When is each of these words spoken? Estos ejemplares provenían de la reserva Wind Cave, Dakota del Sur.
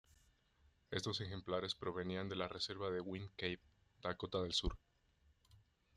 Estos 0.89 1.21
ejemplares 1.21 1.75
provenían 1.75 2.27
de 2.27 2.35
la 2.35 2.47
reserva 2.47 2.89
Wind 2.89 3.29
Cave, 3.37 3.59
Dakota 4.01 4.41
del 4.41 4.53
Sur. 4.53 4.75